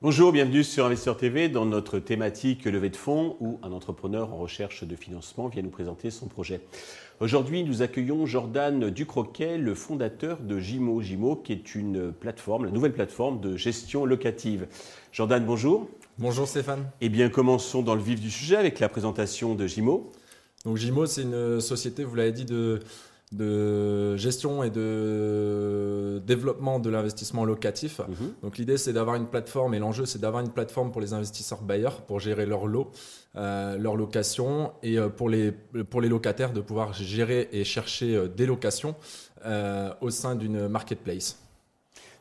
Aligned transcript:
Bonjour, 0.00 0.30
bienvenue 0.30 0.64
sur 0.64 0.86
Investisseur 0.86 1.16
TV 1.16 1.48
dans 1.48 1.66
notre 1.66 1.98
thématique 1.98 2.66
levée 2.66 2.88
de 2.88 2.96
fonds 2.96 3.36
où 3.40 3.58
un 3.64 3.72
entrepreneur 3.72 4.32
en 4.32 4.38
recherche 4.38 4.84
de 4.84 4.94
financement 4.94 5.48
vient 5.48 5.60
nous 5.60 5.70
présenter 5.70 6.10
son 6.10 6.28
projet. 6.28 6.60
Aujourd'hui, 7.20 7.64
nous 7.64 7.82
accueillons 7.82 8.24
Jordan 8.24 8.90
Ducroquet, 8.90 9.58
le 9.58 9.74
fondateur 9.74 10.38
de 10.38 10.60
Gimo. 10.60 11.02
Gimo, 11.02 11.34
qui 11.36 11.52
est 11.52 11.74
une 11.74 12.12
plateforme, 12.12 12.64
la 12.64 12.70
nouvelle 12.70 12.92
plateforme 12.92 13.40
de 13.40 13.56
gestion 13.56 14.04
locative. 14.04 14.68
Jordan, 15.12 15.44
bonjour. 15.44 15.88
Bonjour 16.16 16.46
Stéphane. 16.46 16.88
Eh 17.00 17.08
bien, 17.08 17.28
commençons 17.28 17.82
dans 17.82 17.96
le 17.96 18.00
vif 18.00 18.20
du 18.20 18.30
sujet 18.30 18.56
avec 18.56 18.78
la 18.78 18.88
présentation 18.88 19.54
de 19.56 19.66
Gimo. 19.66 20.12
Donc 20.68 20.76
Gimo, 20.76 21.06
c'est 21.06 21.22
une 21.22 21.62
société, 21.62 22.04
vous 22.04 22.14
l'avez 22.14 22.32
dit, 22.32 22.44
de 22.44 22.80
de 23.32 24.16
gestion 24.16 24.62
et 24.62 24.70
de 24.70 26.22
développement 26.26 26.78
de 26.78 26.88
l'investissement 26.88 27.44
locatif. 27.44 28.00
Mhm. 28.00 28.32
Donc 28.42 28.56
l'idée 28.56 28.78
c'est 28.78 28.94
d'avoir 28.94 29.16
une 29.16 29.26
plateforme 29.26 29.74
et 29.74 29.78
l'enjeu 29.78 30.06
c'est 30.06 30.18
d'avoir 30.18 30.42
une 30.42 30.50
plateforme 30.50 30.90
pour 30.90 31.02
les 31.02 31.12
investisseurs 31.12 31.60
bailleurs 31.60 32.00
pour 32.00 32.20
gérer 32.20 32.46
leur 32.46 32.66
lot, 32.66 32.90
euh, 33.36 33.76
leur 33.76 33.96
location 33.96 34.72
et 34.82 34.98
euh, 34.98 35.10
pour 35.10 35.28
les, 35.28 35.52
pour 35.52 36.00
les 36.00 36.08
locataires 36.08 36.54
de 36.54 36.62
pouvoir 36.62 36.94
gérer 36.94 37.50
et 37.52 37.64
chercher 37.64 38.16
euh, 38.16 38.28
des 38.28 38.46
locations 38.46 38.94
au 40.00 40.08
sein 40.08 40.34
d'une 40.34 40.66
marketplace. 40.66 41.38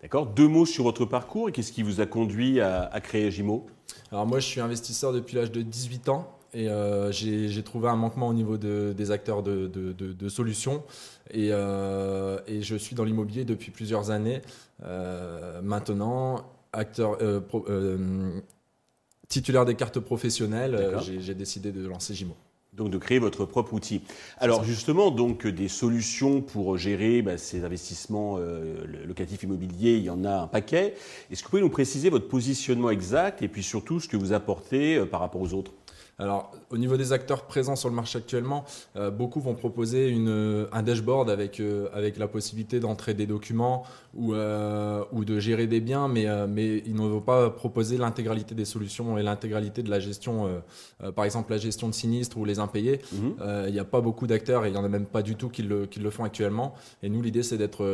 D'accord. 0.00 0.26
Deux 0.26 0.48
mots 0.48 0.64
sur 0.64 0.84
votre 0.84 1.04
parcours 1.04 1.50
et 1.50 1.52
qu'est-ce 1.52 1.70
qui 1.70 1.82
vous 1.82 2.00
a 2.00 2.06
conduit 2.06 2.62
à, 2.62 2.84
à 2.84 3.00
créer 3.02 3.30
Gimo? 3.30 3.66
Alors 4.10 4.26
moi 4.26 4.40
je 4.40 4.46
suis 4.46 4.60
investisseur 4.62 5.12
depuis 5.12 5.36
l'âge 5.36 5.52
de 5.52 5.60
18 5.60 6.08
ans. 6.08 6.34
Et 6.54 6.68
euh, 6.68 7.10
j'ai 7.10 7.62
trouvé 7.62 7.88
un 7.88 7.96
manquement 7.96 8.28
au 8.28 8.32
niveau 8.32 8.56
des 8.56 9.10
acteurs 9.10 9.42
de, 9.42 10.28
solutions. 10.28 10.84
Euh, 11.34 12.38
et, 12.46 12.62
je 12.62 12.76
suis 12.76 12.94
dans 12.94 13.04
l'immobilier 13.04 13.44
depuis 13.44 13.70
plusieurs 13.70 14.10
années. 14.10 14.40
Euh, 14.84 15.60
maintenant, 15.62 16.46
acteur, 16.72 17.18
titulaire 19.28 19.64
des 19.64 19.74
cartes 19.74 20.00
professionnelles, 20.00 20.96
j'ai 21.20 21.34
décidé 21.34 21.72
de 21.72 21.86
lancer 21.86 22.14
Gimo. 22.14 22.36
Donc 22.72 22.90
de 22.90 22.98
créer 22.98 23.20
votre 23.20 23.44
propre 23.44 23.72
outil. 23.72 24.02
Alors 24.38 24.64
justement, 24.64 25.12
donc 25.12 25.46
des 25.46 25.68
solutions 25.68 26.40
pour 26.40 26.76
gérer 26.76 27.22
bah, 27.22 27.38
ces 27.38 27.62
investissements 27.62 28.36
locatifs 29.06 29.44
immobiliers, 29.44 29.94
il 29.94 30.02
y 30.02 30.10
en 30.10 30.24
a 30.24 30.38
un 30.38 30.46
paquet. 30.48 30.94
Est-ce 31.30 31.42
que 31.42 31.46
vous 31.46 31.50
pouvez 31.50 31.62
nous 31.62 31.68
préciser 31.68 32.10
votre 32.10 32.26
positionnement 32.26 32.90
exact 32.90 33.42
et 33.42 33.48
puis 33.48 33.62
surtout 33.62 34.00
ce 34.00 34.08
que 34.08 34.16
vous 34.16 34.32
apportez 34.32 35.04
par 35.06 35.20
rapport 35.20 35.40
aux 35.40 35.54
autres? 35.54 35.72
Alors, 36.18 36.52
au 36.70 36.76
niveau 36.76 36.96
des 36.96 37.12
acteurs 37.12 37.42
présents 37.42 37.76
sur 37.76 37.88
le 37.88 37.94
marché 37.94 38.18
actuellement, 38.18 38.64
euh, 38.96 39.10
beaucoup 39.10 39.40
vont 39.40 39.54
proposer 39.54 40.08
une, 40.08 40.66
un 40.70 40.82
dashboard 40.82 41.28
avec, 41.28 41.58
euh, 41.58 41.88
avec 41.92 42.18
la 42.18 42.28
possibilité 42.28 42.78
d'entrer 42.78 43.14
des 43.14 43.26
documents 43.26 43.84
ou, 44.14 44.34
euh, 44.34 45.02
ou 45.12 45.24
de 45.24 45.40
gérer 45.40 45.66
des 45.66 45.80
biens, 45.80 46.06
mais, 46.06 46.26
mais 46.46 46.78
ils 46.86 46.94
ne 46.94 47.00
vont 47.00 47.20
pas 47.20 47.50
proposer 47.50 47.96
l'intégralité 47.96 48.54
des 48.54 48.64
solutions 48.64 49.18
et 49.18 49.22
l'intégralité 49.22 49.82
de 49.82 49.90
la 49.90 49.98
gestion, 49.98 50.62
par 51.16 51.24
exemple 51.24 51.50
la 51.50 51.58
gestion 51.58 51.88
de 51.88 51.94
sinistres 51.94 52.36
ou 52.38 52.44
les 52.44 52.58
impayés. 52.58 53.00
Mhm. 53.12 53.34
Il 53.66 53.72
n'y 53.72 53.78
a 53.78 53.84
pas 53.84 54.00
beaucoup 54.00 54.26
d'acteurs 54.26 54.64
et 54.64 54.68
il 54.68 54.72
n'y 54.72 54.78
en 54.78 54.84
a 54.84 54.88
même 54.88 55.06
pas 55.06 55.22
du 55.22 55.34
tout 55.34 55.48
qui 55.48 55.62
le, 55.62 55.86
qui 55.86 55.98
le 55.98 56.10
font 56.10 56.24
actuellement. 56.24 56.74
Et 57.02 57.08
nous, 57.08 57.22
l'idée, 57.22 57.42
c'est 57.42 57.58
d'être 57.58 57.84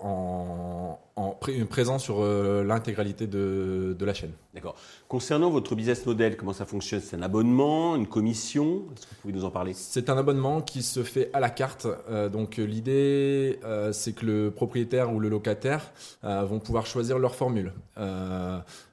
en, 0.00 0.98
en 1.20 1.38
présent 1.68 1.98
sur 1.98 2.24
l'intégralité 2.70 3.26
de, 3.26 3.96
de 3.98 4.04
la 4.04 4.14
chaîne. 4.14 4.32
D'accord. 4.54 4.74
Concernant 5.06 5.50
votre 5.50 5.76
business 5.76 6.04
model, 6.06 6.36
comment 6.36 6.52
ça 6.52 6.64
fonctionne? 6.64 7.00
C'est 7.00 7.16
un 7.16 7.22
abonnement, 7.22 7.94
une 7.94 8.08
commission? 8.08 8.84
Est-ce 8.92 9.06
que 9.06 9.10
vous 9.10 9.20
pouvez 9.22 9.34
nous 9.34 9.44
en 9.44 9.50
parler? 9.50 9.74
C'est 9.74 10.10
un 10.10 10.18
abonnement 10.18 10.60
qui 10.60 10.82
se 10.82 11.04
fait 11.04 11.30
à 11.32 11.40
la 11.40 11.50
carte. 11.50 11.86
Euh, 12.08 12.28
donc 12.28 12.56
l'idée, 12.56 13.60
euh, 13.64 13.92
c'est 13.92 14.12
que 14.12 14.26
le 14.26 14.50
propriétaire 14.50 15.12
ou 15.12 15.20
le 15.20 15.28
locataire 15.28 15.92
euh, 16.24 16.42
vont 16.42 16.58
pouvoir 16.58 16.86
choisir 16.86 17.18
leur 17.18 17.34
formule. 17.34 17.72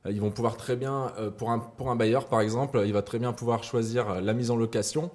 ils 0.09 0.19
vont 0.19 0.31
pouvoir 0.31 0.57
très 0.57 0.75
bien, 0.75 1.11
pour 1.37 1.51
un, 1.51 1.59
pour 1.59 1.89
un 1.89 1.95
bailleur 1.95 2.25
par 2.25 2.41
exemple, 2.41 2.81
il 2.85 2.93
va 2.93 3.01
très 3.01 3.19
bien 3.19 3.31
pouvoir 3.31 3.63
choisir 3.63 4.21
la 4.21 4.33
mise 4.33 4.51
en 4.51 4.57
location, 4.57 5.11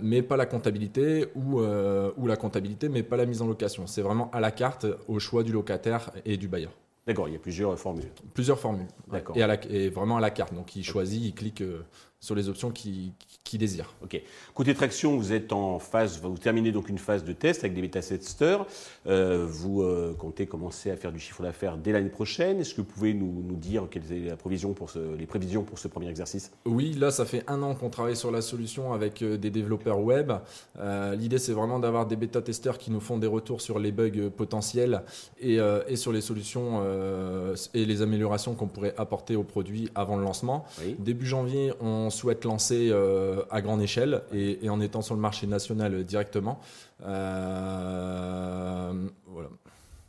mais 0.00 0.22
pas 0.22 0.38
la 0.38 0.46
comptabilité, 0.46 1.26
ou, 1.34 1.60
ou 1.60 2.26
la 2.26 2.36
comptabilité, 2.36 2.88
mais 2.88 3.02
pas 3.02 3.16
la 3.16 3.26
mise 3.26 3.42
en 3.42 3.46
location. 3.46 3.86
C'est 3.86 4.00
vraiment 4.00 4.30
à 4.32 4.40
la 4.40 4.50
carte 4.50 4.86
au 5.08 5.18
choix 5.18 5.42
du 5.42 5.52
locataire 5.52 6.10
et 6.24 6.37
du 6.38 6.48
bailleur. 6.48 6.72
D'accord, 7.08 7.26
il 7.26 7.32
y 7.32 7.36
a 7.36 7.40
plusieurs 7.40 7.78
formules. 7.78 8.10
Plusieurs 8.34 8.58
formules. 8.58 8.86
D'accord. 9.10 9.34
Et, 9.34 9.86
et, 9.86 9.88
vraiment 9.88 10.18
à 10.18 10.20
la 10.20 10.30
carte. 10.30 10.52
Donc 10.52 10.76
il 10.76 10.84
choisit, 10.84 11.24
il 11.24 11.32
clique 11.32 11.62
euh, 11.62 11.80
sur 12.20 12.34
les 12.34 12.48
options 12.48 12.70
qu'il 12.70 13.12
désire. 13.58 13.94
Ok. 14.02 14.20
Côté 14.54 14.74
traction, 14.74 15.16
vous 15.16 15.32
êtes 15.32 15.52
en 15.52 15.78
phase, 15.78 16.20
vous 16.20 16.36
terminez 16.36 16.72
donc 16.72 16.88
une 16.88 16.98
phase 16.98 17.24
de 17.24 17.32
test 17.32 17.60
avec 17.60 17.74
des 17.74 17.80
bêta-testeurs. 17.80 18.66
Euh, 19.06 19.46
vous 19.48 19.82
euh, 19.82 20.14
comptez 20.18 20.46
commencer 20.46 20.90
à 20.90 20.96
faire 20.96 21.12
du 21.12 21.20
chiffre 21.20 21.42
d'affaires 21.42 21.78
dès 21.78 21.92
l'année 21.92 22.10
prochaine. 22.10 22.60
Est-ce 22.60 22.74
que 22.74 22.80
vous 22.80 22.88
pouvez 22.88 23.14
nous, 23.14 23.42
nous 23.42 23.56
dire 23.56 23.86
quelles 23.90 24.04
sont 24.04 24.14
la 24.26 24.36
provision 24.36 24.74
pour 24.74 24.90
ce, 24.90 25.14
les 25.14 25.26
prévisions 25.26 25.62
pour 25.62 25.78
ce 25.78 25.88
premier 25.88 26.08
exercice? 26.08 26.50
Oui, 26.66 26.92
là, 26.92 27.10
ça 27.10 27.24
fait 27.24 27.44
un 27.46 27.62
an 27.62 27.74
qu'on 27.74 27.88
travaille 27.88 28.16
sur 28.16 28.32
la 28.32 28.42
solution 28.42 28.92
avec 28.92 29.22
euh, 29.22 29.38
des 29.38 29.50
développeurs 29.50 30.00
web. 30.00 30.32
Euh, 30.78 31.14
l'idée, 31.14 31.38
c'est 31.38 31.52
vraiment 31.52 31.78
d'avoir 31.78 32.06
des 32.06 32.16
bêta-testeurs 32.16 32.78
qui 32.78 32.90
nous 32.90 33.00
font 33.00 33.16
des 33.16 33.28
retours 33.28 33.60
sur 33.60 33.78
les 33.78 33.92
bugs 33.92 34.28
potentiels 34.36 35.02
et, 35.40 35.58
et 35.88 35.96
sur 35.96 36.12
les 36.12 36.20
solutions 36.20 36.82
et 37.74 37.84
les 37.84 38.02
améliorations 38.02 38.54
qu'on 38.54 38.66
pourrait 38.66 38.94
apporter 38.96 39.36
au 39.36 39.42
produit 39.42 39.88
avant 39.94 40.16
le 40.16 40.24
lancement. 40.24 40.64
Début 40.98 41.26
janvier, 41.26 41.72
on 41.80 42.10
souhaite 42.10 42.44
lancer 42.44 42.88
euh, 42.90 43.42
à 43.50 43.60
grande 43.60 43.82
échelle 43.82 44.22
et, 44.32 44.68
en 44.68 44.80
étant 44.80 45.02
sur 45.02 45.14
le 45.14 45.20
marché 45.20 45.46
national 45.46 46.04
directement. 46.04 46.60
Euh. 47.06 48.67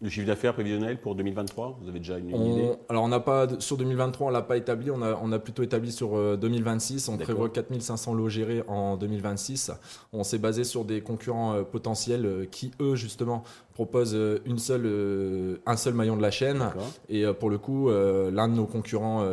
Le 0.01 0.09
chiffre 0.09 0.27
d'affaires 0.27 0.53
prévisionnel 0.53 0.99
pour 0.99 1.15
2023, 1.15 1.79
vous 1.81 1.89
avez 1.89 1.99
déjà 1.99 2.17
une, 2.17 2.29
idée? 2.29 2.71
Alors 2.87 3.03
on 3.03 3.09
n'a 3.09 3.19
pas 3.19 3.47
sur 3.59 3.75
2023, 3.75 4.27
on 4.27 4.29
l'a 4.29 4.41
pas 4.41 4.55
établi, 4.55 4.89
on 4.91 5.01
a, 5.01 5.19
on 5.21 5.31
a 5.33 5.39
plutôt 5.39 5.61
établi 5.61 5.91
sur 5.91 6.37
2026. 6.37 7.09
Euh, 7.09 7.11
on 7.11 7.17
prévoit 7.17 7.49
4500 7.49 8.13
lots 8.13 8.29
gérés 8.29 8.63
en 8.69 8.95
2026. 8.95 9.71
On 10.13 10.23
s'est 10.23 10.37
basé 10.37 10.63
sur 10.63 10.85
des 10.85 11.01
concurrents 11.01 11.63
potentiels 11.65 12.47
qui 12.49 12.71
eux 12.79 12.95
justement 12.95 13.43
proposent 13.73 14.17
une 14.45 14.57
seule, 14.57 15.59
un 15.65 15.75
seul 15.75 15.93
maillon 15.93 16.15
de 16.15 16.21
la 16.21 16.31
chaîne. 16.31 16.63
Et 17.09 17.25
pour 17.33 17.49
le 17.49 17.57
coup, 17.57 17.89
l'un 17.89 18.47
de 18.47 18.53
nos 18.53 18.65
concurrents 18.65 19.25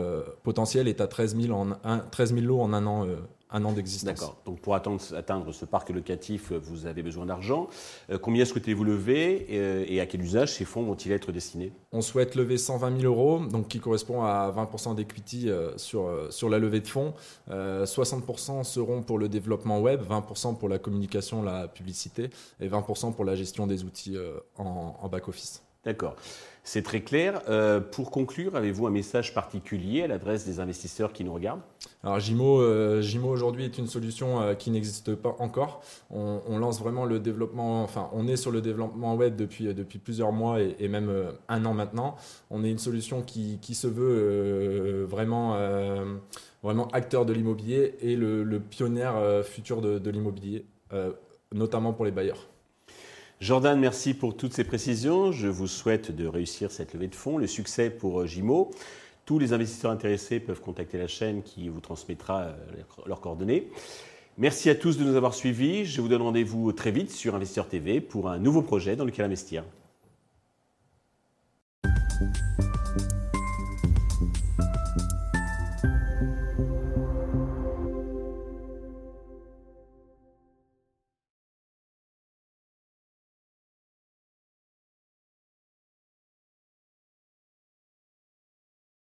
potentiels 0.43 0.89
est 0.89 1.01
à 1.01 1.07
13 1.07 1.37
000, 1.41 1.53
en, 1.53 1.69
13 2.11 2.35
000 2.35 2.45
lots 2.45 2.61
en 2.61 2.73
un 2.73 2.87
an 2.87 3.07
un 3.51 3.65
an 3.65 3.73
d'existence. 3.73 4.15
D'accord. 4.15 4.37
Donc 4.45 4.61
pour 4.61 4.75
atteindre, 4.75 5.01
atteindre, 5.15 5.53
ce 5.53 5.65
parc 5.65 5.91
locatif, 5.91 6.53
vous 6.53 6.87
avez 6.87 7.03
besoin 7.03 7.27
d'argent. 7.27 7.69
Euh, 8.11 8.19
combien 8.19 8.45
souhaitez-vous 8.45 8.85
lever 8.85 9.47
euh, 9.51 9.85
et, 9.87 10.01
à 10.01 10.07
quel 10.07 10.23
usage 10.23 10.53
ces 10.53 10.65
fonds 10.65 10.83
vont-ils 10.83 11.13
être 11.13 11.33
destinés? 11.33 11.73
On 11.93 12.03
souhaite 12.03 12.35
lever 12.35 12.59
120 12.59 13.01
000 13.01 13.13
euros, 13.13 13.41
donc 13.47 13.69
qui 13.69 13.79
correspond 13.79 14.23
à 14.23 14.53
20% 14.55 14.97
d'equity 14.97 15.49
euh, 15.49 15.77
sur, 15.79 16.11
sur 16.31 16.49
la 16.49 16.59
levée 16.59 16.81
de 16.81 16.89
fonds. 16.89 17.15
60% 17.49 18.65
seront 18.65 19.03
pour 19.03 19.19
le 19.19 19.29
développement 19.29 19.81
web, 19.81 20.03
20% 20.03 20.57
pour 20.57 20.69
la 20.69 20.79
communication, 20.79 21.43
la 21.43 21.69
publicité 21.69 22.31
et 22.61 22.69
20% 22.69 23.15
pour 23.15 23.25
la 23.25 23.35
gestion 23.35 23.67
des 23.67 23.85
outils 23.85 24.17
en, 24.57 24.97
en 25.01 25.09
back-office. 25.09 25.63
D'accord. 25.87 26.17
C'est 26.65 26.83
très 26.83 27.01
clair. 27.01 27.43
Euh, 27.49 27.79
pour 27.79 28.11
conclure, 28.11 28.57
avez-vous 28.57 28.89
un 28.89 28.91
message 28.91 29.33
particulier 29.33 30.03
à 30.03 30.09
l'adresse 30.09 30.45
des 30.45 30.59
investisseurs 30.59 31.13
qui 31.13 31.23
nous 31.23 31.33
regardent? 31.33 31.61
Alors 32.03 32.19
euh, 32.19 33.03
aujourd'hui 33.25 33.65
est 33.65 33.79
une 33.79 33.87
solution 33.87 34.41
euh, 34.41 34.55
qui 34.55 34.73
n'existe 34.73 35.15
pas 35.15 35.37
encore. 35.39 35.81
On, 36.11 36.59
lance 36.59 36.81
vraiment 36.81 37.05
le 37.05 37.21
développement, 37.21 37.85
enfin 37.85 38.11
on 38.13 38.27
est 38.27 38.35
sur 38.35 38.51
le 38.51 38.61
développement 38.61 39.15
web 39.15 39.37
depuis, 39.37 39.73
plusieurs 39.99 40.33
mois 40.33 40.61
et, 40.61 40.89
même 40.89 41.13
un 41.49 41.65
an 41.65 41.73
maintenant. 41.73 42.17
On 42.51 42.65
est 42.65 42.71
une 42.71 42.79
solution 42.79 43.23
qui, 43.23 43.61
se 43.75 43.87
veut 43.87 45.05
vraiment, 45.05 45.57
vraiment 46.65 46.89
acteur 46.89 47.27
de 47.27 47.33
l'immobilier 47.33 47.95
et 48.01 48.17
le, 48.17 48.43
le 48.43 48.59
pionnier 48.59 49.09
futur 49.45 49.83
de 49.83 50.11
l'immobilier, 50.11 50.65
notamment 51.53 51.93
pour 51.93 52.07
les 52.07 52.11
bailleurs. 52.11 52.49
Jordan, 53.41 53.79
merci 53.79 54.15
pour 54.15 54.35
toutes 54.35 54.55
ces 54.55 54.65
précisions. 54.65 55.31
Je 55.31 55.49
vous 55.49 55.67
souhaite 55.67 56.11
de 56.11 56.27
réussir 56.27 56.71
cette 56.71 56.95
levée 56.95 57.09
de 57.09 57.15
fonds, 57.15 57.37
le 57.37 57.47
succès 57.47 57.91
pour 57.91 58.23
euh, 58.23 58.27
Gimo. 58.27 58.71
Tous 59.27 59.39
les 59.39 59.53
investisseurs 59.53 59.91
intéressés 59.91 60.41
peuvent 60.41 60.63
contacter 60.63 60.97
la 60.97 61.07
chaîne 61.07 61.43
qui 61.43 61.69
vous 61.69 61.81
transmettra 61.81 62.41
euh, 62.41 62.55
leurs 63.05 63.21
coordonnées. 63.21 63.69
Merci 64.39 64.71
à 64.71 64.75
tous 64.75 64.97
de 64.97 65.05
nous 65.05 65.17
avoir 65.17 65.35
suivis. 65.35 65.85
Je 65.85 66.01
vous 66.01 66.09
donne 66.09 66.23
rendez-vous 66.23 66.73
très 66.73 66.91
vite 66.91 67.11
sur 67.11 67.35
Investisseur 67.35 67.69
TV 67.69 68.01
pour 68.01 68.31
un 68.31 68.39
nouveau 68.39 68.63
projet 68.63 68.97
dans 68.97 69.05
lequel 69.05 69.27
investir. 69.27 69.65